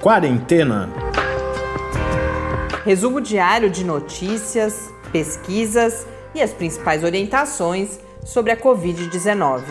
[0.00, 0.88] Quarentena.
[2.86, 9.62] Resumo diário de notícias, pesquisas e as principais orientações sobre a Covid-19.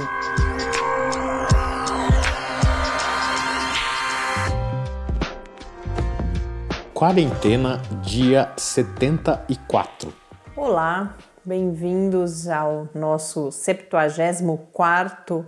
[6.94, 10.14] Quarentena, dia 74.
[10.56, 15.44] Olá, bem-vindos ao nosso 74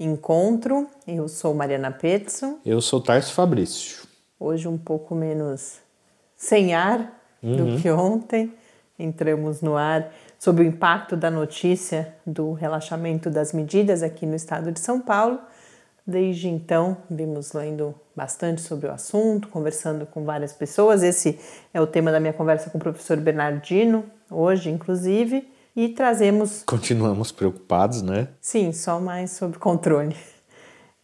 [0.00, 0.88] encontro.
[1.06, 2.58] Eu sou Mariana Petson.
[2.64, 4.01] Eu sou Tarso Fabrício.
[4.42, 5.78] Hoje um pouco menos
[6.34, 7.56] sem ar uhum.
[7.74, 8.52] do que ontem.
[8.98, 14.72] Entramos no ar sobre o impacto da notícia do relaxamento das medidas aqui no estado
[14.72, 15.38] de São Paulo.
[16.04, 21.04] Desde então, vimos lendo bastante sobre o assunto, conversando com várias pessoas.
[21.04, 21.38] Esse
[21.72, 26.64] é o tema da minha conversa com o professor Bernardino, hoje, inclusive, e trazemos.
[26.66, 28.26] Continuamos preocupados, né?
[28.40, 30.16] Sim, só mais sobre controle.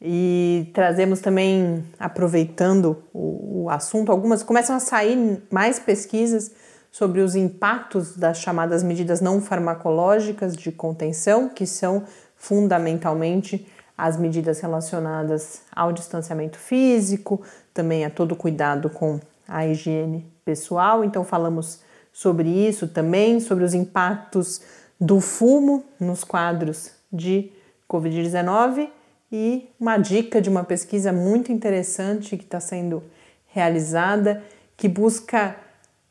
[0.01, 6.53] E trazemos também, aproveitando o, o assunto, algumas começam a sair mais pesquisas
[6.91, 12.05] sobre os impactos das chamadas medidas não farmacológicas de contenção, que são
[12.37, 17.43] fundamentalmente as medidas relacionadas ao distanciamento físico,
[17.75, 21.05] também a todo cuidado com a higiene pessoal.
[21.05, 21.81] Então, falamos
[22.13, 24.61] sobre isso também, sobre os impactos
[25.01, 27.51] do fumo nos quadros de
[27.91, 28.91] Covid-19
[29.31, 33.03] e uma dica de uma pesquisa muito interessante que está sendo
[33.47, 34.43] realizada
[34.77, 35.57] que busca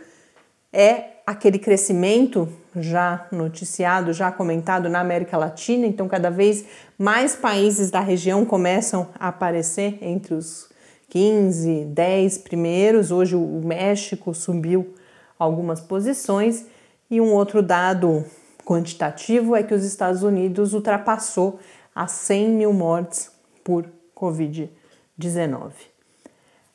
[0.74, 5.86] é aquele crescimento já noticiado, já comentado na América Latina.
[5.86, 6.66] Então, cada vez
[6.98, 10.72] mais países da região começam a aparecer entre os
[11.08, 13.12] 15, 10 primeiros.
[13.12, 14.96] Hoje, o México subiu
[15.38, 16.66] algumas posições.
[17.12, 18.26] E um outro dado
[18.66, 21.60] quantitativo é que os Estados Unidos ultrapassou
[21.94, 23.30] as 100 mil mortes
[23.64, 24.87] por Covid-19.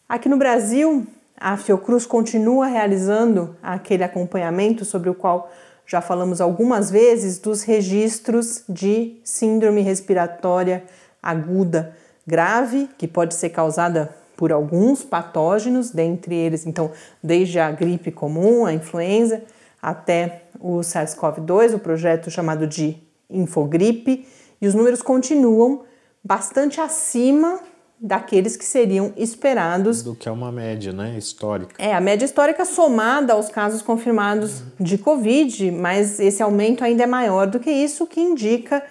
[0.09, 5.51] Aqui no Brasil, a Fiocruz continua realizando aquele acompanhamento sobre o qual
[5.87, 10.85] já falamos algumas vezes dos registros de síndrome respiratória
[11.23, 16.91] aguda grave, que pode ser causada por alguns patógenos, dentre eles, então,
[17.23, 19.43] desde a gripe comum, a influenza,
[19.81, 22.97] até o SARS-CoV-2, o projeto chamado de
[23.29, 24.27] Infogripe,
[24.61, 25.83] e os números continuam
[26.25, 27.61] bastante acima
[28.03, 30.03] daqueles que seriam esperados.
[30.03, 31.73] Do que é uma média, né, histórica.
[31.79, 37.07] É, a média histórica somada aos casos confirmados de Covid, mas esse aumento ainda é
[37.07, 38.83] maior do que isso, que indica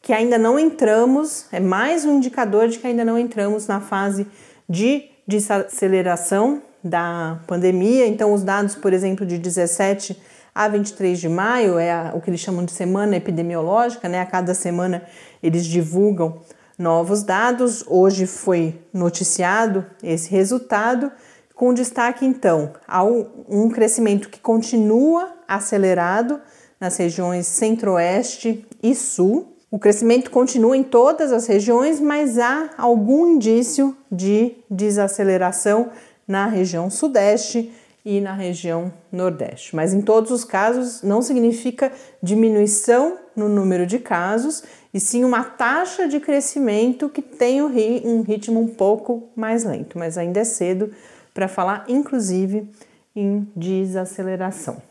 [0.00, 4.26] que ainda não entramos, é mais um indicador de que ainda não entramos na fase
[4.68, 8.06] de desaceleração da pandemia.
[8.06, 10.20] Então, os dados, por exemplo, de 17
[10.54, 14.20] a 23 de maio, é a, o que eles chamam de semana epidemiológica, né?
[14.20, 15.02] A cada semana
[15.40, 16.40] eles divulgam
[16.78, 17.84] novos dados.
[17.86, 21.10] Hoje foi noticiado esse resultado,
[21.54, 26.40] com destaque então a um crescimento que continua acelerado
[26.80, 29.56] nas regiões centro-oeste e sul.
[29.70, 35.90] O crescimento continua em todas as regiões, mas há algum indício de desaceleração
[36.26, 37.72] na região sudeste
[38.04, 39.74] e na região nordeste.
[39.76, 44.62] Mas em todos os casos não significa diminuição no número de casos,
[44.92, 50.18] e sim uma taxa de crescimento que tem um ritmo um pouco mais lento, mas
[50.18, 50.90] ainda é cedo
[51.32, 52.68] para falar, inclusive,
[53.16, 54.82] em desaceleração.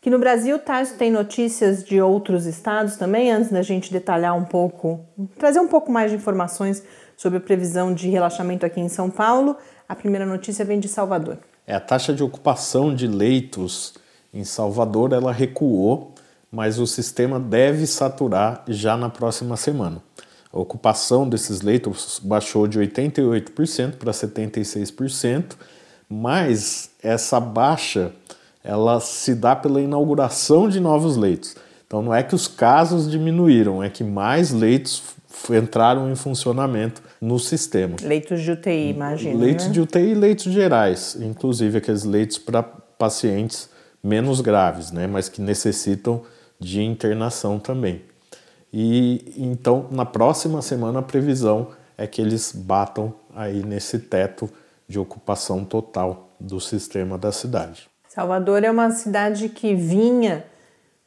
[0.00, 4.44] Que no Brasil, Tarso tem notícias de outros estados também, antes da gente detalhar um
[4.44, 5.00] pouco,
[5.38, 6.82] trazer um pouco mais de informações
[7.16, 9.56] sobre a previsão de relaxamento aqui em São Paulo.
[9.88, 11.38] A primeira notícia vem de Salvador.
[11.66, 13.94] É, a taxa de ocupação de leitos
[14.32, 16.14] em Salvador ela recuou,
[16.50, 20.00] mas o sistema deve saturar já na próxima semana.
[20.52, 25.56] A ocupação desses leitos baixou de 88% para 76%,
[26.08, 28.12] mas essa baixa
[28.62, 31.56] ela se dá pela inauguração de novos leitos.
[31.86, 35.02] Então não é que os casos diminuíram, é que mais leitos
[35.50, 37.96] entraram em funcionamento no sistema.
[38.02, 39.38] Leitos de UTI, imagina.
[39.38, 39.72] Leitos né?
[39.72, 43.68] de UTI e leitos gerais, inclusive aqueles leitos para pacientes
[44.02, 46.22] menos graves, né, mas que necessitam
[46.58, 48.02] de internação também.
[48.72, 54.48] E então na próxima semana a previsão é que eles batam aí nesse teto
[54.88, 57.88] de ocupação total do sistema da cidade.
[58.08, 60.44] Salvador é uma cidade que vinha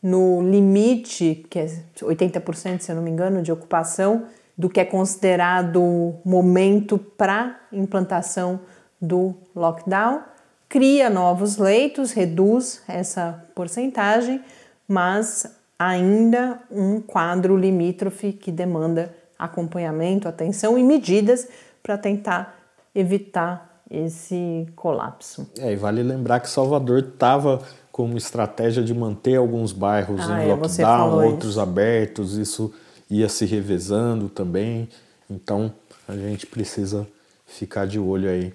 [0.02, 1.68] no limite, que é
[2.02, 4.26] 80%, se eu não me engano, de ocupação,
[4.58, 8.60] do que é considerado momento para implantação
[9.02, 10.22] do lockdown,
[10.68, 14.42] cria novos leitos, reduz essa porcentagem,
[14.88, 21.48] mas ainda um quadro limítrofe que demanda acompanhamento, atenção e medidas
[21.82, 22.60] para tentar
[22.94, 25.50] evitar esse colapso.
[25.58, 27.62] É, e vale lembrar que Salvador estava
[28.00, 31.60] como estratégia de manter alguns bairros ah, em é, lockdown, outros isso.
[31.60, 32.74] abertos, isso
[33.12, 34.88] ia se revezando também.
[35.30, 35.74] Então
[36.08, 37.06] a gente precisa
[37.46, 38.54] ficar de olho aí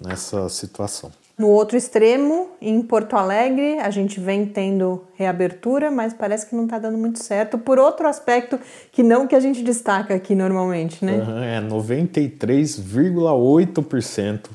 [0.00, 1.10] nessa situação.
[1.36, 6.62] No outro extremo, em Porto Alegre, a gente vem tendo reabertura, mas parece que não
[6.62, 7.58] está dando muito certo.
[7.58, 8.60] Por outro aspecto,
[8.92, 11.14] que não que a gente destaca aqui normalmente, né?
[11.14, 14.50] Uhum, é 93,8%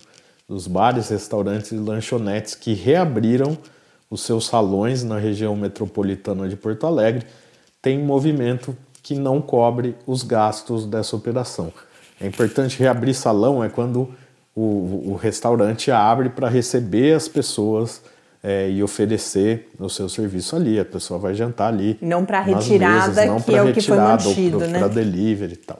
[0.47, 3.57] dos bares, restaurantes e lanchonetes que reabriram
[4.09, 7.25] os seus salões na região metropolitana de Porto Alegre
[7.81, 11.71] têm movimento que não cobre os gastos dessa operação.
[12.19, 14.09] É importante reabrir salão é quando
[14.55, 18.01] o, o restaurante abre para receber as pessoas
[18.43, 20.79] é, e oferecer o seu serviço ali.
[20.79, 21.97] A pessoa vai jantar ali.
[22.01, 24.79] Não para retirada, mesas, não que é o que foi mantido, né?
[24.79, 25.79] Para delivery e tal.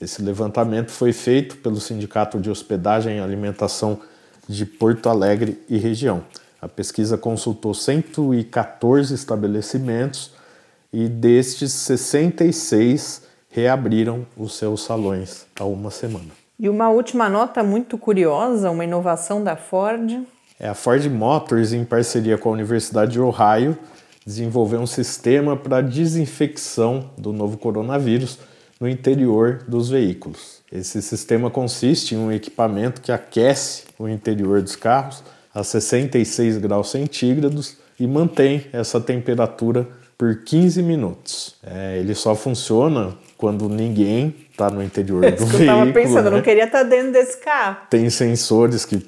[0.00, 4.00] Esse levantamento foi feito pelo Sindicato de Hospedagem e Alimentação
[4.48, 6.24] de Porto Alegre e região.
[6.60, 10.32] A pesquisa consultou 114 estabelecimentos
[10.92, 16.28] e destes 66 reabriram os seus salões há uma semana.
[16.58, 20.22] E uma última nota muito curiosa, uma inovação da Ford.
[20.58, 23.78] É a Ford Motors, em parceria com a Universidade de Ohio,
[24.26, 28.38] desenvolveu um sistema para desinfecção do novo coronavírus
[28.78, 30.60] no interior dos veículos.
[30.70, 35.22] Esse sistema consiste em um equipamento que aquece o interior dos carros
[35.54, 39.86] a 66 graus centígrados e mantém essa temperatura
[40.16, 41.54] por 15 minutos.
[41.66, 45.54] É, ele só funciona quando ninguém está no interior do veículo.
[45.54, 46.26] Eu estava pensando, né?
[46.28, 47.76] eu não queria estar tá dentro desse carro.
[47.88, 48.98] Tem sensores que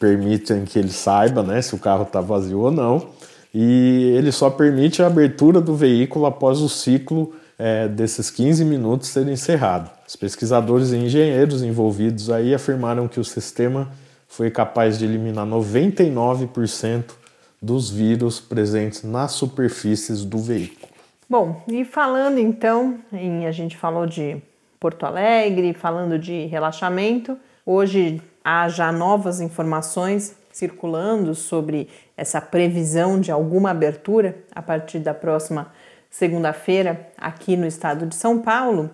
[0.00, 3.08] permitem que ele saiba né, se o carro está vazio ou não.
[3.54, 9.08] E ele só permite a abertura do veículo após o ciclo é, desses 15 minutos
[9.08, 9.90] ser encerrado.
[10.08, 13.90] Os pesquisadores e engenheiros envolvidos aí afirmaram que o sistema
[14.32, 17.12] foi capaz de eliminar 99%
[17.60, 20.90] dos vírus presentes nas superfícies do veículo.
[21.28, 24.38] Bom, e falando então, em, a gente falou de
[24.80, 33.30] Porto Alegre, falando de relaxamento, hoje há já novas informações circulando sobre essa previsão de
[33.30, 35.70] alguma abertura a partir da próxima
[36.10, 38.88] segunda-feira aqui no estado de São Paulo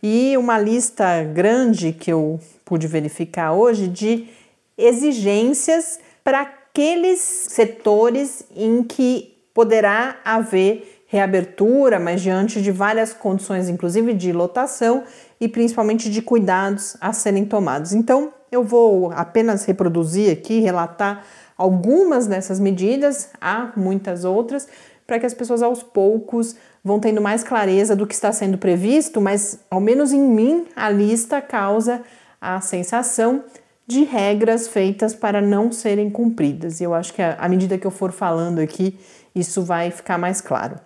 [0.00, 4.38] e uma lista grande que eu pude verificar hoje de
[4.78, 14.12] exigências para aqueles setores em que poderá haver reabertura, mas diante de várias condições, inclusive
[14.12, 15.02] de lotação
[15.40, 17.92] e principalmente de cuidados a serem tomados.
[17.92, 21.24] Então, eu vou apenas reproduzir aqui, relatar
[21.56, 24.68] algumas dessas medidas, há muitas outras,
[25.06, 26.54] para que as pessoas aos poucos
[26.84, 30.90] vão tendo mais clareza do que está sendo previsto, mas ao menos em mim a
[30.90, 32.02] lista causa
[32.40, 33.42] a sensação
[33.88, 36.78] de regras feitas para não serem cumpridas.
[36.78, 38.98] E eu acho que à medida que eu for falando aqui,
[39.34, 40.78] isso vai ficar mais claro.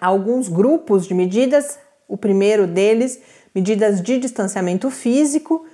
[0.00, 1.78] Alguns grupos de medidas,
[2.08, 3.20] o primeiro deles,
[3.54, 5.66] medidas de distanciamento físico,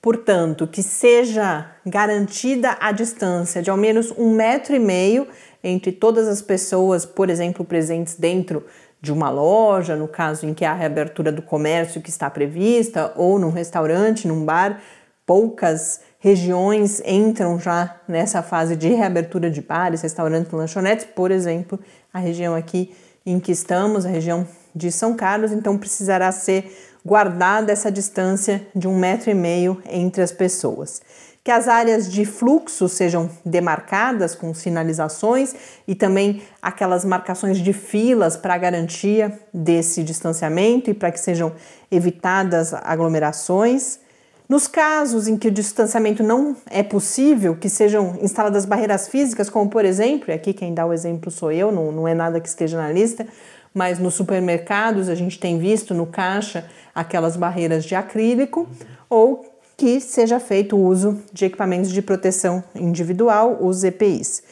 [0.00, 5.26] portanto, que seja garantida a distância de ao menos um metro e meio
[5.62, 8.64] entre todas as pessoas, por exemplo, presentes dentro
[9.00, 13.40] de uma loja, no caso em que há reabertura do comércio que está prevista, ou
[13.40, 14.80] num restaurante, num bar,
[15.26, 21.78] poucas regiões entram já nessa fase de reabertura de bares, restaurantes, lanchonetes, por exemplo,
[22.14, 22.94] a região aqui
[23.26, 26.72] em que estamos, a região de São Carlos, então precisará ser
[27.04, 31.02] guardada essa distância de um metro e meio entre as pessoas.
[31.42, 35.54] Que as áreas de fluxo sejam demarcadas com sinalizações
[35.86, 41.52] e também aquelas marcações de filas para garantia desse distanciamento e para que sejam
[41.90, 44.00] evitadas aglomerações.
[44.48, 49.68] Nos casos em que o distanciamento não é possível, que sejam instaladas barreiras físicas, como
[49.68, 52.48] por exemplo, e aqui quem dá o exemplo sou eu, não, não é nada que
[52.48, 53.26] esteja na lista,
[53.74, 58.68] mas nos supermercados a gente tem visto no caixa aquelas barreiras de acrílico,
[59.10, 59.44] ou
[59.76, 64.42] que seja feito o uso de equipamentos de proteção individual, os EPIs.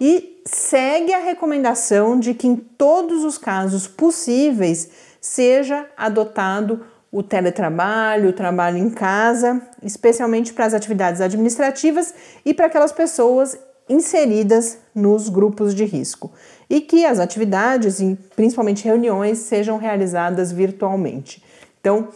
[0.00, 4.88] E segue a recomendação de que em todos os casos possíveis
[5.20, 12.66] seja adotado o teletrabalho, o trabalho em casa, especialmente para as atividades administrativas e para
[12.66, 16.30] aquelas pessoas inseridas nos grupos de risco.
[16.68, 21.42] E que as atividades, e principalmente reuniões, sejam realizadas virtualmente.
[21.80, 22.08] Então,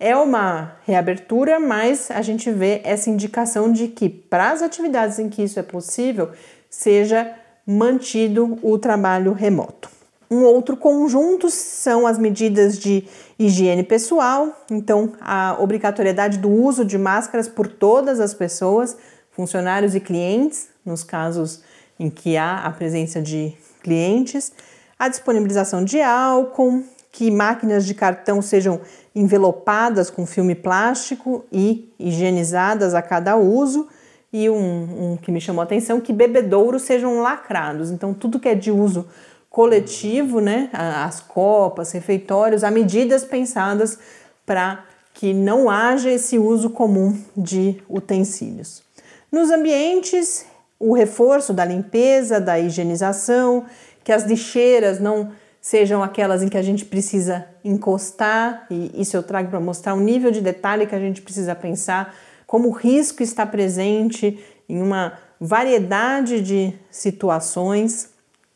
[0.00, 5.28] é uma reabertura, mas a gente vê essa indicação de que para as atividades em
[5.28, 6.30] que isso é possível,
[6.68, 7.34] seja
[7.66, 9.99] mantido o trabalho remoto.
[10.30, 13.04] Um outro conjunto são as medidas de
[13.36, 18.96] higiene pessoal, então a obrigatoriedade do uso de máscaras por todas as pessoas,
[19.32, 21.62] funcionários e clientes, nos casos
[21.98, 24.52] em que há a presença de clientes,
[24.96, 28.80] a disponibilização de álcool, que máquinas de cartão sejam
[29.12, 33.88] envelopadas com filme plástico e higienizadas a cada uso.
[34.32, 37.90] E um, um que me chamou a atenção, que bebedouros sejam lacrados.
[37.90, 39.08] Então, tudo que é de uso
[39.50, 40.70] coletivo, né?
[40.72, 43.98] As copas, refeitórios, há medidas pensadas
[44.46, 48.82] para que não haja esse uso comum de utensílios.
[49.30, 50.46] Nos ambientes,
[50.78, 53.66] o reforço da limpeza, da higienização,
[54.02, 59.22] que as lixeiras não sejam aquelas em que a gente precisa encostar, e isso eu
[59.22, 62.14] trago para mostrar o nível de detalhe que a gente precisa pensar,
[62.46, 68.08] como o risco está presente em uma variedade de situações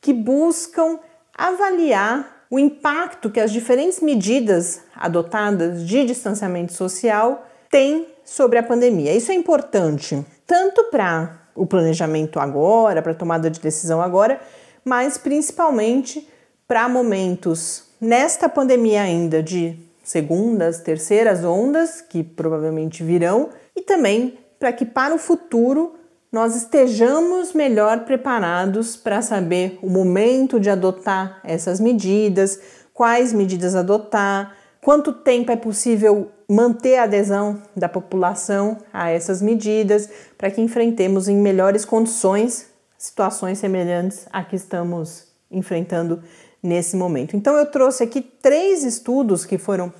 [0.00, 1.00] que buscam
[1.36, 9.12] avaliar o impacto que as diferentes medidas adotadas de distanciamento social têm sobre a pandemia.
[9.12, 14.40] Isso é importante tanto para o planejamento agora, para a tomada de decisão agora,
[14.84, 16.28] mas principalmente
[16.68, 24.72] para momentos nesta pandemia ainda de segundas, terceiras ondas, que provavelmente virão, e também para
[24.72, 25.94] que para o futuro
[26.32, 32.60] nós estejamos melhor preparados para saber o momento de adotar essas medidas,
[32.94, 40.08] quais medidas adotar, quanto tempo é possível manter a adesão da população a essas medidas,
[40.36, 46.22] para que enfrentemos em melhores condições situações semelhantes a que estamos enfrentando
[46.62, 47.36] nesse momento.
[47.36, 49.92] Então eu trouxe aqui três estudos que foram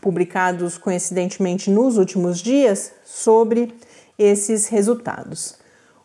[0.00, 3.74] publicados coincidentemente nos últimos dias sobre
[4.18, 5.56] esses resultados.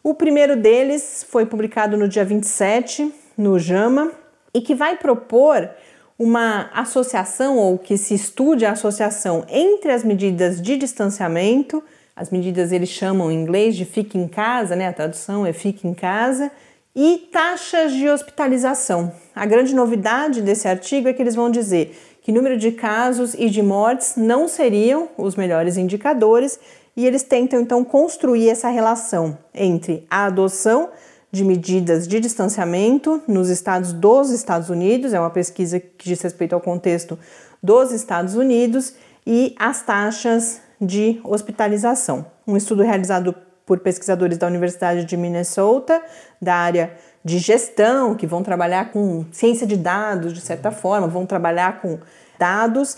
[0.04, 4.12] O primeiro deles foi publicado no dia 27 no JAMA
[4.54, 5.70] e que vai propor
[6.18, 11.84] uma associação ou que se estude a associação entre as medidas de distanciamento,
[12.16, 14.88] as medidas eles chamam em inglês de fique em casa, né?
[14.88, 16.52] A tradução é fique em casa,
[16.96, 19.12] e taxas de hospitalização.
[19.36, 23.50] A grande novidade desse artigo é que eles vão dizer que número de casos e
[23.50, 26.60] de mortes não seriam os melhores indicadores
[26.96, 30.90] e eles tentam então construir essa relação entre a adoção
[31.32, 36.54] de medidas de distanciamento nos estados dos Estados Unidos, é uma pesquisa que diz respeito
[36.54, 37.18] ao contexto
[37.62, 38.94] dos Estados Unidos,
[39.26, 42.26] e as taxas de hospitalização.
[42.46, 43.34] Um estudo realizado
[43.66, 46.02] por pesquisadores da Universidade de Minnesota,
[46.42, 46.94] da área
[47.24, 51.98] de gestão, que vão trabalhar com ciência de dados, de certa forma, vão trabalhar com
[52.38, 52.98] dados.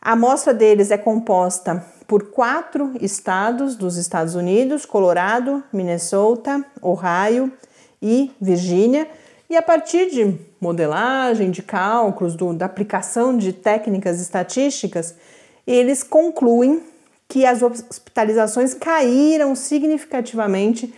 [0.00, 7.50] A amostra deles é composta por quatro estados dos Estados Unidos: Colorado, Minnesota, Ohio,
[8.02, 9.08] e Virgínia,
[9.48, 15.14] e a partir de modelagem, de cálculos, do, da aplicação de técnicas estatísticas,
[15.66, 16.82] eles concluem
[17.32, 20.92] que as hospitalizações caíram significativamente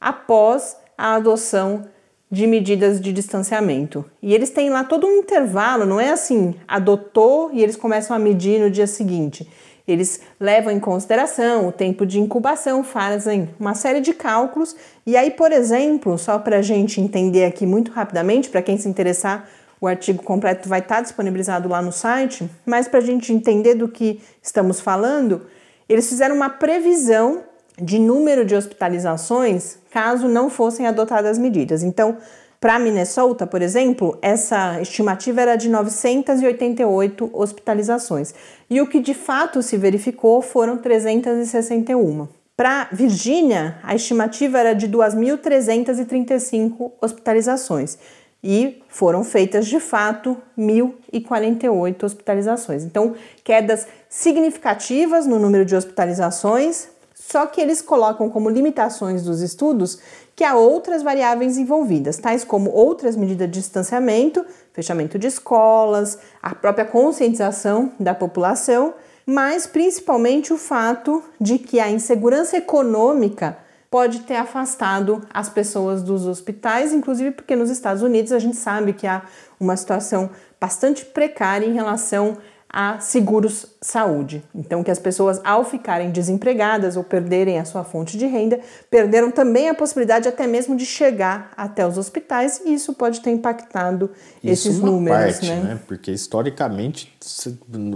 [0.00, 1.84] após a adoção
[2.28, 4.04] de medidas de distanciamento.
[4.20, 8.18] E eles têm lá todo um intervalo, não é assim, adotou e eles começam a
[8.18, 9.48] medir no dia seguinte.
[9.86, 14.74] Eles levam em consideração o tempo de incubação, fazem uma série de cálculos.
[15.06, 18.88] E aí, por exemplo, só para a gente entender aqui muito rapidamente, para quem se
[18.88, 19.48] interessar,
[19.80, 23.86] o artigo completo vai estar disponibilizado lá no site, mas para a gente entender do
[23.86, 25.42] que estamos falando,
[25.88, 27.44] eles fizeram uma previsão
[27.80, 31.82] de número de hospitalizações caso não fossem adotadas medidas.
[31.82, 32.16] Então,
[32.60, 38.34] para Minnesota, por exemplo, essa estimativa era de 988 hospitalizações
[38.68, 42.26] e o que de fato se verificou foram 361.
[42.56, 47.98] Para Virgínia, a estimativa era de 2.335 hospitalizações
[48.42, 52.84] e foram feitas de fato 1.048 hospitalizações.
[52.84, 59.98] Então, quedas significativas no número de hospitalizações, só que eles colocam como limitações dos estudos
[60.36, 66.54] que há outras variáveis envolvidas, tais como outras medidas de distanciamento, fechamento de escolas, a
[66.54, 68.94] própria conscientização da população,
[69.24, 73.58] mas principalmente o fato de que a insegurança econômica
[73.96, 78.92] pode ter afastado as pessoas dos hospitais, inclusive porque nos Estados Unidos a gente sabe
[78.92, 79.22] que há
[79.58, 80.28] uma situação
[80.60, 82.36] bastante precária em relação
[82.68, 84.44] a seguros saúde.
[84.54, 89.30] Então, que as pessoas, ao ficarem desempregadas ou perderem a sua fonte de renda, perderam
[89.30, 94.10] também a possibilidade até mesmo de chegar até os hospitais e isso pode ter impactado
[94.44, 95.38] isso esses números.
[95.38, 95.60] Parte, né?
[95.60, 95.80] né?
[95.86, 97.16] Porque historicamente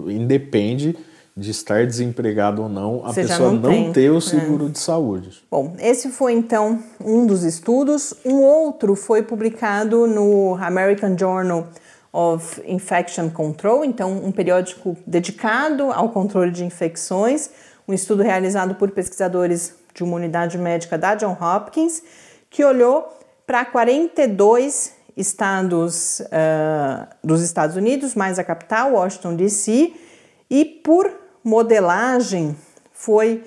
[0.08, 0.96] independe
[1.40, 4.20] de estar desempregado ou não, a Você pessoa não, não ter o é.
[4.20, 4.68] seguro é.
[4.68, 5.42] de saúde.
[5.50, 8.12] Bom, esse foi então um dos estudos.
[8.24, 11.66] Um outro foi publicado no American Journal
[12.12, 17.50] of Infection Control, então um periódico dedicado ao controle de infecções,
[17.88, 22.02] um estudo realizado por pesquisadores de uma unidade médica da John Hopkins,
[22.50, 23.08] que olhou
[23.46, 29.92] para 42 estados uh, dos Estados Unidos, mais a capital, Washington DC,
[30.50, 32.56] e por modelagem
[32.92, 33.44] foi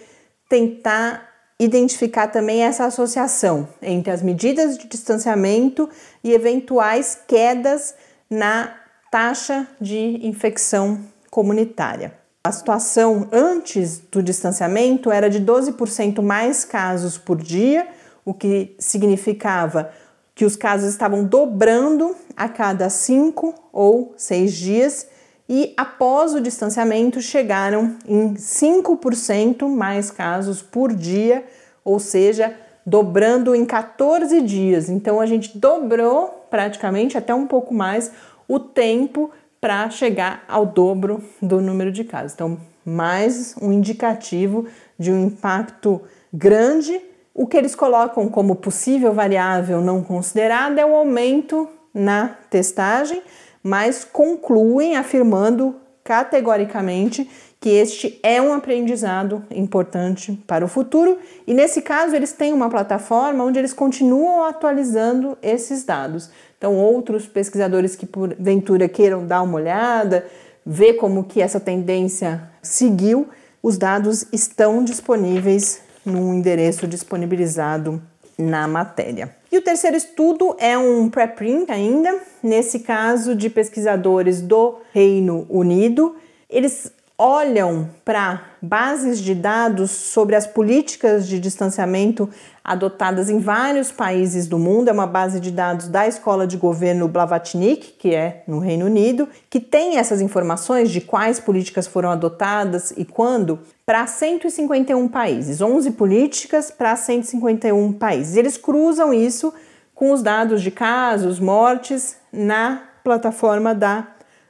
[0.50, 1.30] tentar
[1.60, 5.90] identificar também essa associação entre as medidas de distanciamento
[6.24, 7.96] e eventuais quedas
[8.30, 8.76] na
[9.12, 12.14] taxa de infecção comunitária.
[12.44, 17.88] A situação antes do distanciamento era de 12% mais casos por dia,
[18.26, 19.92] o que significava
[20.36, 25.08] que os casos estavam dobrando a cada cinco ou seis dias,
[25.56, 31.46] e após o distanciamento chegaram em 5% mais casos por dia,
[31.86, 34.90] ou seja, dobrando em 14 dias.
[34.90, 38.12] Então a gente dobrou praticamente até um pouco mais
[38.48, 39.30] o tempo
[39.62, 42.34] para chegar ao dobro do número de casos.
[42.34, 44.66] Então, mais um indicativo
[44.98, 46.02] de um impacto
[46.34, 47.00] grande.
[47.32, 53.22] O que eles colocam como possível variável não considerada é o aumento na testagem,
[53.64, 57.30] mas concluem afirmando categoricamente
[57.62, 62.70] que este é um aprendizado importante para o futuro e nesse caso eles têm uma
[62.70, 66.30] plataforma onde eles continuam atualizando esses dados.
[66.58, 70.26] Então outros pesquisadores que porventura queiram dar uma olhada,
[70.66, 73.30] ver como que essa tendência seguiu,
[73.62, 78.02] os dados estão disponíveis no endereço disponibilizado
[78.38, 79.34] na matéria.
[79.54, 86.16] E o terceiro estudo é um preprint ainda, nesse caso de pesquisadores do Reino Unido.
[86.50, 86.92] Eles
[87.24, 92.30] olham para bases de dados sobre as políticas de distanciamento
[92.62, 94.90] adotadas em vários países do mundo.
[94.90, 99.30] É uma base de dados da Escola de Governo Blavatnik, que é no Reino Unido,
[99.50, 105.92] que tem essas informações de quais políticas foram adotadas e quando para 151 países, 11
[105.92, 108.36] políticas para 151 países.
[108.36, 109.54] Eles cruzam isso
[109.96, 114.08] com os dados de casos, mortes na plataforma da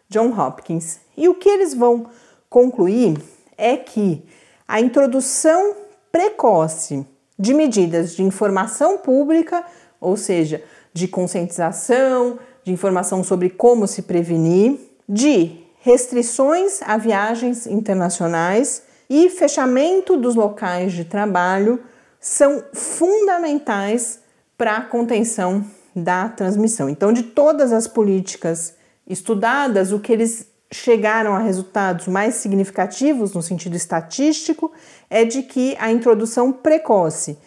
[0.09, 0.99] John Hopkins.
[1.15, 2.07] E o que eles vão
[2.53, 3.17] concluir
[3.57, 4.23] é que
[4.67, 5.75] a introdução
[6.11, 7.03] precoce
[7.37, 9.65] de medidas de informação pública,
[9.99, 10.63] ou seja,
[10.93, 20.15] de conscientização, de informação sobre como se prevenir, de restrições a viagens internacionais e fechamento
[20.15, 21.81] dos locais de trabalho
[22.19, 24.19] são fundamentais
[24.55, 26.87] para a contenção da transmissão.
[26.87, 28.75] Então, de todas as políticas
[29.07, 34.71] estudadas, o que eles chegaram a resultados mais significativos no sentido estatístico
[35.09, 37.37] é de que a introdução precoce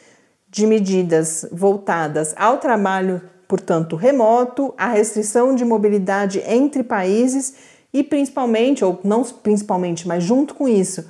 [0.49, 7.55] de medidas voltadas ao trabalho, portanto, remoto, a restrição de mobilidade entre países
[7.93, 11.05] e principalmente, ou não principalmente, mas junto com isso,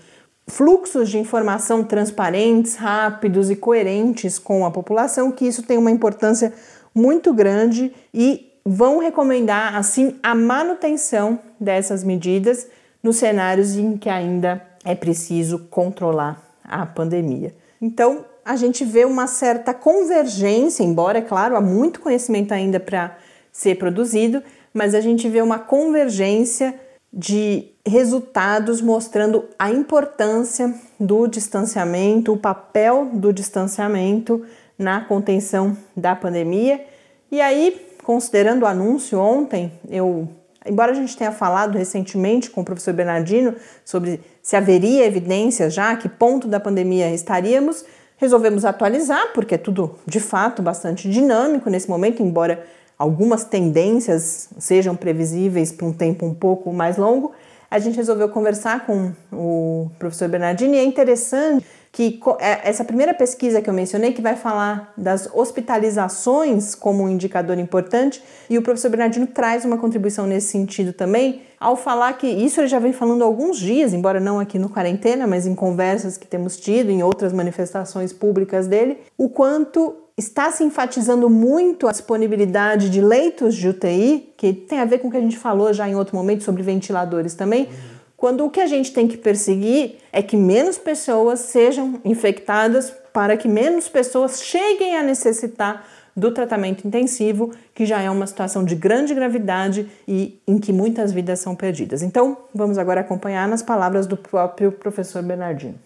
[0.47, 6.53] fluxos de informação transparentes, rápidos e coerentes com a população, que isso tem uma importância
[6.95, 12.67] muito grande e vão recomendar assim a manutenção dessas medidas
[13.01, 17.55] nos cenários em que ainda é preciso controlar a pandemia.
[17.81, 23.17] Então, a gente vê uma certa convergência, embora, é claro, há muito conhecimento ainda para
[23.53, 24.43] ser produzido,
[24.75, 26.75] mas a gente vê uma convergência
[27.13, 34.45] de resultados mostrando a importância do distanciamento, o papel do distanciamento
[34.77, 36.85] na contenção da pandemia.
[37.31, 40.29] E aí, considerando o anúncio ontem, eu,
[40.65, 45.97] embora a gente tenha falado recentemente com o professor Bernardino sobre se haveria evidência já,
[45.97, 47.85] que ponto da pandemia estaríamos,
[48.17, 52.65] resolvemos atualizar, porque é tudo de fato bastante dinâmico nesse momento, embora
[52.97, 57.33] algumas tendências sejam previsíveis para um tempo um pouco mais longo.
[57.69, 61.67] A gente resolveu conversar com o professor Bernardino e é interessante
[61.97, 67.09] que é, essa primeira pesquisa que eu mencionei, que vai falar das hospitalizações como um
[67.09, 72.27] indicador importante, e o professor Bernardino traz uma contribuição nesse sentido também, ao falar que
[72.27, 75.55] isso ele já vem falando há alguns dias, embora não aqui no quarentena, mas em
[75.55, 81.89] conversas que temos tido, em outras manifestações públicas dele, o quanto está se enfatizando muito
[81.89, 85.39] a disponibilidade de leitos de UTI, que tem a ver com o que a gente
[85.39, 87.63] falou já em outro momento sobre ventiladores também.
[87.63, 92.93] Uhum quando o que a gente tem que perseguir é que menos pessoas sejam infectadas
[93.13, 98.65] para que menos pessoas cheguem a necessitar do tratamento intensivo, que já é uma situação
[98.65, 102.03] de grande gravidade e em que muitas vidas são perdidas.
[102.03, 105.79] Então, vamos agora acompanhar nas palavras do próprio professor Bernardino.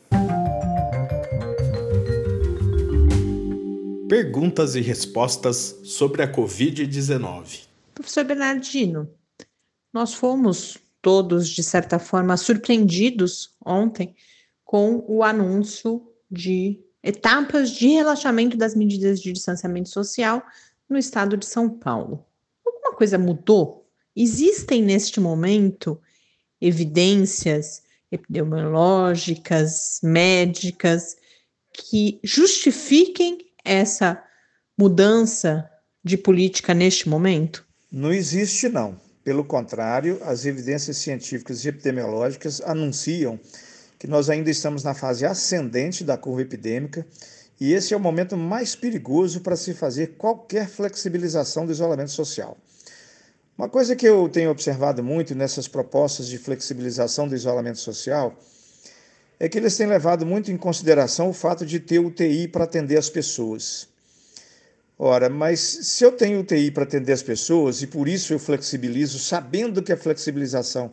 [4.08, 7.66] Perguntas e respostas sobre a Covid-19.
[7.94, 9.08] Professor Bernardino,
[9.92, 14.14] nós fomos todos, de certa forma, surpreendidos ontem
[14.64, 20.42] com o anúncio de etapas de relaxamento das medidas de distanciamento social
[20.88, 22.24] no estado de São Paulo.
[22.64, 23.88] Alguma coisa mudou?
[24.14, 26.00] Existem neste momento
[26.60, 31.16] evidências epidemiológicas, médicas,
[31.72, 34.22] que justifiquem essa
[34.76, 35.70] mudança
[36.02, 37.64] de política neste momento?
[37.90, 39.00] Não existe, não.
[39.22, 43.38] Pelo contrário, as evidências científicas e epidemiológicas anunciam
[43.98, 47.06] que nós ainda estamos na fase ascendente da curva epidêmica
[47.60, 52.56] e esse é o momento mais perigoso para se fazer qualquer flexibilização do isolamento social.
[53.58, 58.34] Uma coisa que eu tenho observado muito nessas propostas de flexibilização do isolamento social
[59.38, 62.96] é que eles têm levado muito em consideração o fato de ter UTI para atender
[62.96, 63.89] as pessoas.
[65.02, 69.18] Ora, mas se eu tenho UTI para atender as pessoas e por isso eu flexibilizo,
[69.18, 70.90] sabendo que a flexibilização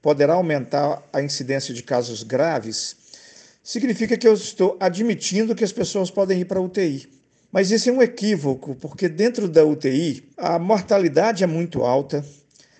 [0.00, 2.96] poderá aumentar a incidência de casos graves,
[3.62, 7.06] significa que eu estou admitindo que as pessoas podem ir para a UTI.
[7.52, 12.24] Mas isso é um equívoco, porque dentro da UTI a mortalidade é muito alta,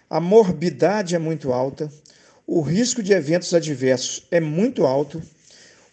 [0.08, 1.92] a morbidade é muito alta,
[2.46, 5.22] o risco de eventos adversos é muito alto,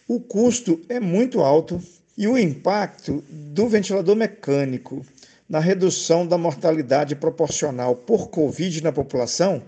[0.08, 1.78] o custo é muito alto
[2.18, 5.06] e o impacto do ventilador mecânico
[5.48, 9.62] na redução da mortalidade proporcional por Covid na população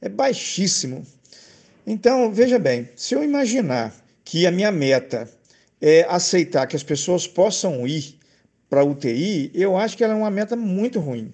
[0.00, 1.04] é baixíssimo.
[1.84, 3.92] Então, veja bem, se eu imaginar
[4.24, 5.28] que a minha meta
[5.80, 8.16] é aceitar que as pessoas possam ir
[8.70, 11.32] para UTI, eu acho que ela é uma meta muito ruim.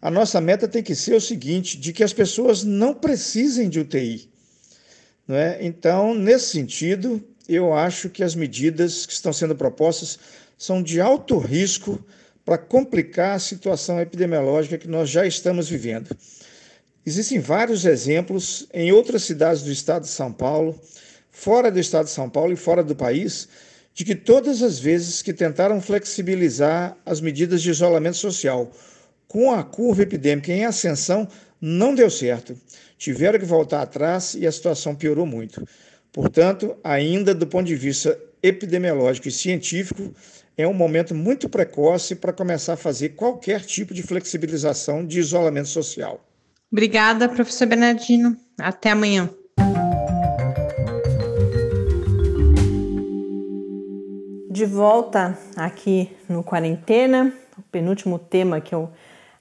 [0.00, 3.80] A nossa meta tem que ser o seguinte, de que as pessoas não precisem de
[3.80, 4.28] UTI.
[5.26, 5.58] Não é?
[5.60, 10.18] Então, nesse sentido, eu acho que as medidas que estão sendo propostas
[10.56, 12.02] são de alto risco
[12.44, 16.16] para complicar a situação epidemiológica que nós já estamos vivendo.
[17.06, 20.78] Existem vários exemplos em outras cidades do estado de São Paulo,
[21.30, 23.48] fora do estado de São Paulo e fora do país,
[23.92, 28.72] de que todas as vezes que tentaram flexibilizar as medidas de isolamento social
[29.28, 31.28] com a curva epidêmica em ascensão,
[31.60, 32.56] não deu certo.
[32.96, 35.66] Tiveram que voltar atrás e a situação piorou muito.
[36.14, 40.14] Portanto, ainda do ponto de vista epidemiológico e científico,
[40.56, 45.66] é um momento muito precoce para começar a fazer qualquer tipo de flexibilização de isolamento
[45.66, 46.24] social.
[46.70, 48.36] Obrigada, professor Bernardino.
[48.56, 49.28] Até amanhã.
[54.48, 58.88] De volta aqui no Quarentena, o penúltimo tema que eu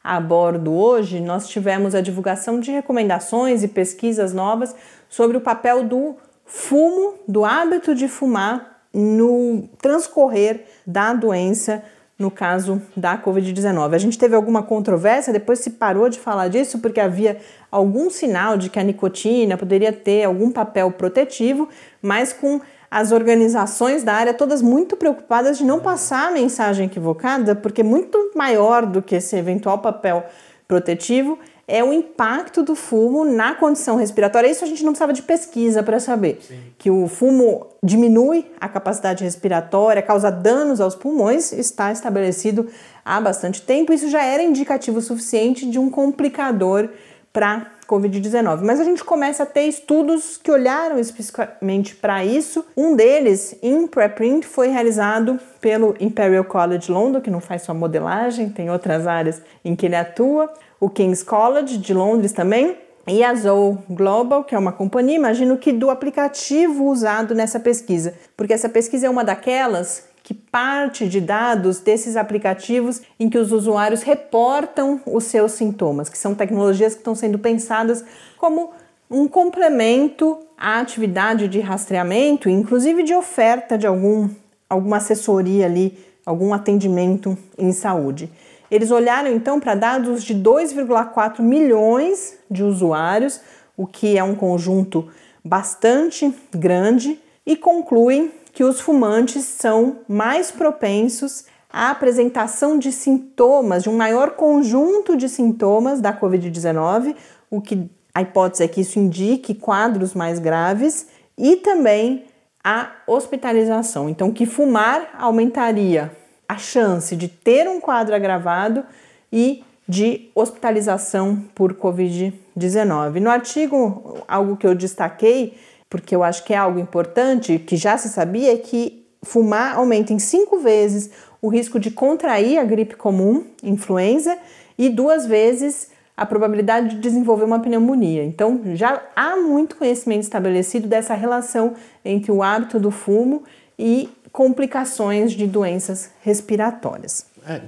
[0.04, 4.76] abordo hoje, nós tivemos a divulgação de recomendações e pesquisas novas
[5.08, 6.18] sobre o papel do
[6.56, 11.84] fumo, do hábito de fumar no transcorrer da doença,
[12.18, 13.96] no caso da Covid-19.
[13.96, 17.40] A gente teve alguma controvérsia, depois se parou de falar disso porque havia
[17.72, 21.68] algum sinal de que a nicotina poderia ter algum papel protetivo,
[22.00, 27.56] mas com as organizações da área todas muito preocupadas de não passar a mensagem equivocada,
[27.56, 30.24] porque muito maior do que esse eventual papel
[30.68, 34.50] protetivo é o impacto do fumo na condição respiratória.
[34.50, 36.40] Isso a gente não precisava de pesquisa para saber.
[36.46, 36.60] Sim.
[36.78, 42.68] Que o fumo diminui a capacidade respiratória, causa danos aos pulmões, está estabelecido
[43.06, 43.94] há bastante tempo.
[43.94, 46.90] Isso já era indicativo suficiente de um complicador
[47.32, 48.62] para Covid-19.
[48.62, 52.66] Mas a gente começa a ter estudos que olharam especificamente para isso.
[52.76, 58.50] Um deles, em preprint, foi realizado pelo Imperial College London, que não faz só modelagem,
[58.50, 60.52] tem outras áreas em que ele atua,
[60.84, 62.76] o King's College de Londres também,
[63.08, 68.14] e a Zoe Global, que é uma companhia, imagino que do aplicativo usado nessa pesquisa,
[68.36, 73.54] porque essa pesquisa é uma daquelas que parte de dados desses aplicativos em que os
[73.54, 78.04] usuários reportam os seus sintomas, que são tecnologias que estão sendo pensadas
[78.38, 78.72] como
[79.10, 84.30] um complemento à atividade de rastreamento, inclusive de oferta de algum,
[84.70, 88.30] alguma assessoria ali, algum atendimento em saúde.
[88.74, 93.40] Eles olharam então para dados de 2,4 milhões de usuários,
[93.78, 95.08] o que é um conjunto
[95.46, 103.90] bastante grande, e concluem que os fumantes são mais propensos à apresentação de sintomas, de
[103.90, 107.16] um maior conjunto de sintomas da Covid-19,
[107.52, 111.06] o que a hipótese é que isso indique quadros mais graves
[111.38, 112.26] e também
[112.64, 114.10] a hospitalização.
[114.10, 118.84] Então, que fumar aumentaria a chance de ter um quadro agravado
[119.32, 123.20] e de hospitalização por Covid-19.
[123.20, 125.58] No artigo, algo que eu destaquei
[125.94, 130.12] porque eu acho que é algo importante, que já se sabia, é que fumar aumenta
[130.12, 134.36] em cinco vezes o risco de contrair a gripe comum, influenza,
[134.76, 138.24] e duas vezes a probabilidade de desenvolver uma pneumonia.
[138.24, 143.44] Então, já há muito conhecimento estabelecido dessa relação entre o hábito do fumo
[143.78, 147.28] e complicações de doenças respiratórias.
[147.48, 147.62] É,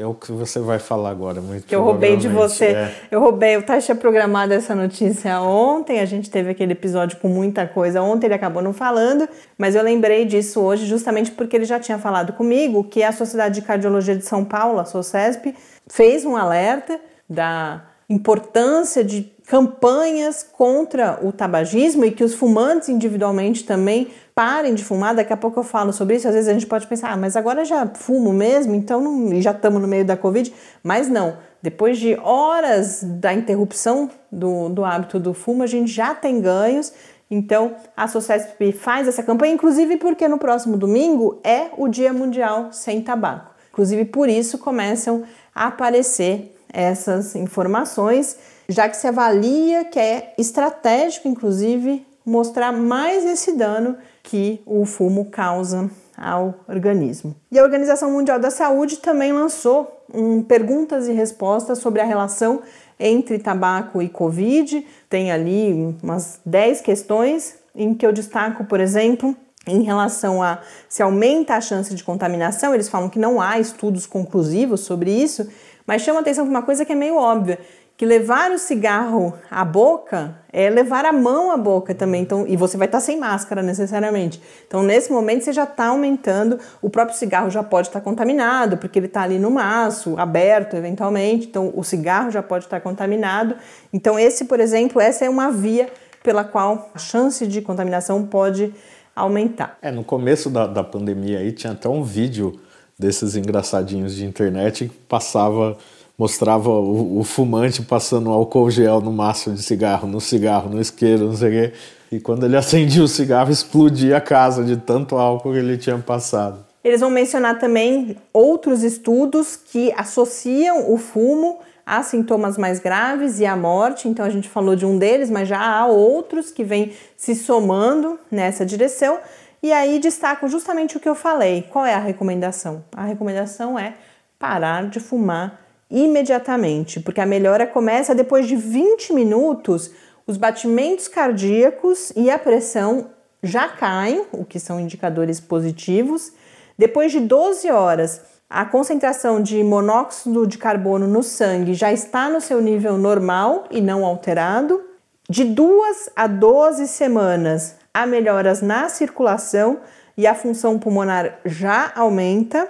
[0.00, 2.66] é o que você vai falar agora, muito Que eu roubei de você.
[2.66, 2.94] É.
[3.10, 7.66] Eu roubei, o tinha programado essa notícia ontem, a gente teve aquele episódio com muita
[7.66, 11.80] coisa ontem, ele acabou não falando, mas eu lembrei disso hoje justamente porque ele já
[11.80, 15.56] tinha falado comigo que a Sociedade de Cardiologia de São Paulo, a SOCESP,
[15.88, 23.64] fez um alerta da importância de campanhas contra o tabagismo e que os fumantes individualmente
[23.64, 25.14] também parem de fumar.
[25.14, 26.28] Daqui a pouco eu falo sobre isso.
[26.28, 29.52] Às vezes a gente pode pensar, ah, mas agora já fumo mesmo, então não, já
[29.52, 30.52] estamos no meio da Covid.
[30.82, 36.14] Mas não, depois de horas da interrupção do, do hábito do fumo, a gente já
[36.14, 36.92] tem ganhos.
[37.30, 42.72] Então, a SOCESP faz essa campanha, inclusive porque no próximo domingo é o Dia Mundial
[42.72, 43.52] Sem Tabaco.
[43.72, 45.22] Inclusive, por isso começam
[45.54, 48.36] a aparecer essas informações,
[48.68, 55.26] já que se avalia que é estratégico, inclusive, mostrar mais esse dano que o fumo
[55.26, 57.34] causa ao organismo.
[57.50, 62.62] E a Organização Mundial da Saúde também lançou um perguntas e respostas sobre a relação
[62.98, 64.86] entre tabaco e Covid.
[65.08, 69.34] Tem ali umas 10 questões em que eu destaco, por exemplo,
[69.66, 70.58] em relação a
[70.88, 75.48] se aumenta a chance de contaminação, eles falam que não há estudos conclusivos sobre isso,
[75.86, 77.58] mas chama atenção para uma coisa que é meio óbvia,
[77.96, 82.56] que levar o cigarro à boca é levar a mão à boca também, então, e
[82.56, 84.42] você vai estar sem máscara necessariamente.
[84.66, 88.98] Então, nesse momento, você já está aumentando, o próprio cigarro já pode estar contaminado, porque
[88.98, 93.56] ele está ali no maço, aberto eventualmente, então o cigarro já pode estar contaminado.
[93.92, 95.88] Então, esse, por exemplo, essa é uma via
[96.22, 98.74] pela qual a chance de contaminação pode
[99.14, 99.78] aumentar.
[99.82, 102.58] É, no começo da, da pandemia aí tinha até um vídeo
[102.98, 105.76] desses engraçadinhos de internet que passava,
[106.18, 111.26] mostrava o, o fumante passando álcool gel no maço de cigarro, no cigarro, no isqueiro,
[111.26, 111.72] não sei o quê.
[112.12, 115.98] E quando ele acendia o cigarro, explodia a casa de tanto álcool que ele tinha
[115.98, 116.64] passado.
[116.84, 123.46] Eles vão mencionar também outros estudos que associam o fumo há sintomas mais graves e
[123.46, 126.92] a morte, então a gente falou de um deles, mas já há outros que vêm
[127.16, 129.18] se somando nessa direção.
[129.62, 131.62] E aí destaco justamente o que eu falei.
[131.70, 132.84] Qual é a recomendação?
[132.96, 133.94] A recomendação é
[134.38, 135.61] parar de fumar
[135.92, 139.90] imediatamente, porque a melhora começa depois de 20 minutos,
[140.26, 143.10] os batimentos cardíacos e a pressão
[143.42, 146.32] já caem, o que são indicadores positivos.
[146.78, 152.40] Depois de 12 horas, a concentração de monóxido de carbono no sangue já está no
[152.40, 154.82] seu nível normal e não alterado.
[155.28, 159.80] De duas a 12 semanas, há melhoras na circulação
[160.16, 162.68] e a função pulmonar já aumenta.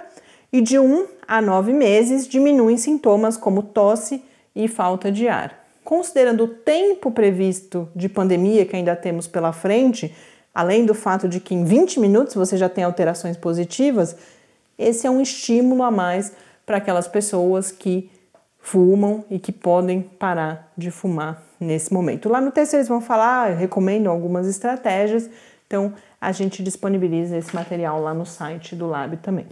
[0.53, 4.23] E de 1 a 9 meses, diminuem sintomas como tosse
[4.55, 5.65] e falta de ar.
[5.83, 10.15] Considerando o tempo previsto de pandemia que ainda temos pela frente,
[10.53, 14.15] além do fato de que em 20 minutos você já tem alterações positivas,
[14.77, 16.31] esse é um estímulo a mais
[16.67, 18.11] para aquelas pessoas que
[18.59, 22.29] fumam e que podem parar de fumar nesse momento.
[22.29, 25.27] Lá no texto eles vão falar, recomendo algumas estratégias,
[25.65, 29.47] então a gente disponibiliza esse material lá no site do Lab também.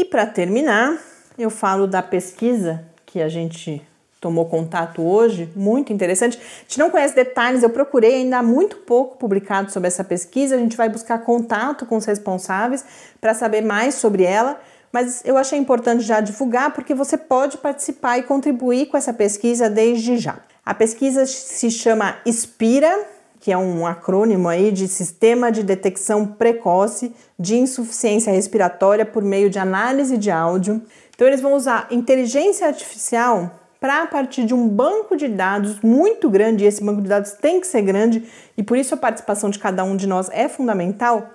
[0.00, 0.98] E para terminar,
[1.38, 3.86] eu falo da pesquisa que a gente
[4.18, 6.38] tomou contato hoje, muito interessante.
[6.38, 10.54] A gente não conhece detalhes, eu procurei ainda há muito pouco publicado sobre essa pesquisa.
[10.54, 12.82] A gente vai buscar contato com os responsáveis
[13.20, 14.58] para saber mais sobre ela,
[14.90, 19.68] mas eu achei importante já divulgar porque você pode participar e contribuir com essa pesquisa
[19.68, 20.38] desde já.
[20.64, 23.06] A pesquisa se chama Inspira,
[23.40, 29.48] que é um acrônimo aí de Sistema de Detecção Precoce de Insuficiência Respiratória por meio
[29.48, 30.82] de análise de áudio.
[31.14, 36.28] Então eles vão usar inteligência artificial para a partir de um banco de dados muito
[36.28, 38.22] grande, e esse banco de dados tem que ser grande,
[38.54, 41.30] e por isso a participação de cada um de nós é fundamental.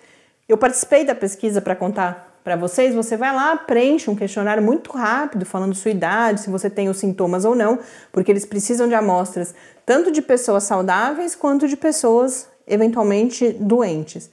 [0.48, 4.92] Eu participei da pesquisa para contar para vocês, você vai lá, preenche um questionário muito
[4.92, 7.80] rápido, falando sua idade, se você tem os sintomas ou não,
[8.12, 14.30] porque eles precisam de amostras tanto de pessoas saudáveis quanto de pessoas eventualmente doentes.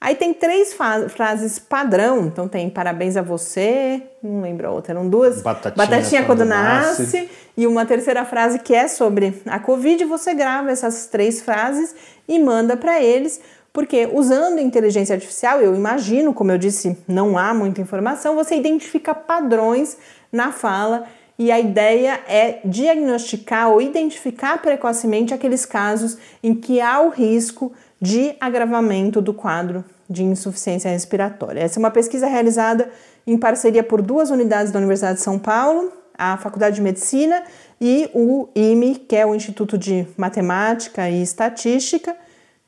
[0.00, 0.72] Aí tem três
[1.08, 5.42] frases padrão, então tem parabéns a você, não lembro a outra, eram duas.
[5.42, 7.02] Batatinha, Batatinha quando, quando nasce.
[7.02, 7.30] nasce.
[7.56, 11.92] E uma terceira frase que é sobre a Covid, você grava essas três frases
[12.28, 13.40] e manda para eles,
[13.78, 19.14] porque usando inteligência artificial, eu imagino, como eu disse, não há muita informação, você identifica
[19.14, 19.96] padrões
[20.32, 21.04] na fala
[21.38, 27.72] e a ideia é diagnosticar ou identificar precocemente aqueles casos em que há o risco
[28.02, 31.60] de agravamento do quadro de insuficiência respiratória.
[31.60, 32.90] Essa é uma pesquisa realizada
[33.24, 37.44] em parceria por duas unidades da Universidade de São Paulo, a Faculdade de Medicina
[37.80, 42.16] e o IME, que é o Instituto de Matemática e Estatística.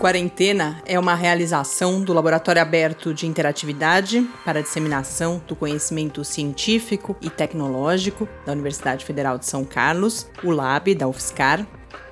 [0.00, 7.16] Quarentena é uma realização do Laboratório Aberto de Interatividade para a Disseminação do Conhecimento Científico
[7.20, 11.64] e Tecnológico da Universidade Federal de São Carlos, o LAB da UFSCar,